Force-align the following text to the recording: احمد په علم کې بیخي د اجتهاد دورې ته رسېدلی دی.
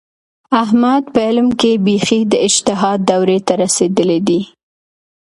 احمد 0.63 1.03
په 1.13 1.19
علم 1.27 1.47
کې 1.59 1.71
بیخي 1.85 2.19
د 2.31 2.33
اجتهاد 2.47 2.99
دورې 3.09 3.39
ته 3.47 3.53
رسېدلی 3.63 4.19
دی. 4.27 4.41